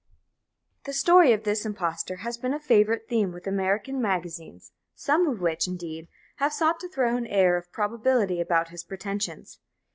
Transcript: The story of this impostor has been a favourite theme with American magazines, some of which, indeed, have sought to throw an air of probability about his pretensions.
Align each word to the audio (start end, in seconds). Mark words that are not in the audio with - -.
The 0.85 0.93
story 0.93 1.31
of 1.31 1.43
this 1.43 1.63
impostor 1.63 2.15
has 2.25 2.35
been 2.35 2.55
a 2.55 2.59
favourite 2.59 3.07
theme 3.07 3.31
with 3.31 3.45
American 3.45 4.01
magazines, 4.01 4.71
some 4.95 5.27
of 5.27 5.41
which, 5.41 5.67
indeed, 5.67 6.07
have 6.37 6.53
sought 6.53 6.79
to 6.79 6.89
throw 6.89 7.15
an 7.17 7.27
air 7.27 7.55
of 7.55 7.71
probability 7.71 8.41
about 8.41 8.69
his 8.69 8.83
pretensions. 8.83 9.59